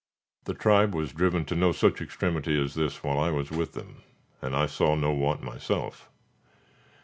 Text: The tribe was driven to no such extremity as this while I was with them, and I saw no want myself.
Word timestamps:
The 0.45 0.55
tribe 0.55 0.95
was 0.95 1.11
driven 1.13 1.45
to 1.45 1.55
no 1.55 1.71
such 1.71 2.01
extremity 2.01 2.59
as 2.59 2.73
this 2.73 3.03
while 3.03 3.19
I 3.19 3.29
was 3.29 3.51
with 3.51 3.73
them, 3.73 4.01
and 4.41 4.55
I 4.55 4.65
saw 4.65 4.95
no 4.95 5.11
want 5.11 5.43
myself. 5.43 6.09